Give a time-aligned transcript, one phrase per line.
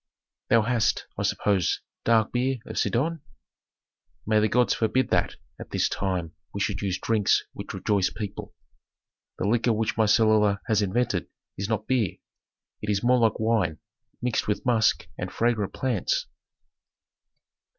[0.49, 3.21] "Thou hast, I suppose, dark beer of Sidon?"
[4.25, 8.55] "May the gods forbid that at this time we should use drinks which rejoice people.
[9.37, 12.13] The liquor which my cellarer has invented is not beer;
[12.81, 13.77] it is more like wine
[14.23, 16.25] mixed with musk and fragrant plants."